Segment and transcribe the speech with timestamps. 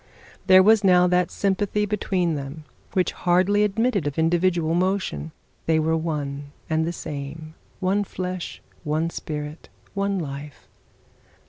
[0.47, 2.63] There was now that sympathy between them
[2.93, 5.31] which hardly admitted of individual motion.
[5.67, 10.67] They were one and the same, one flesh, one spirit, one life.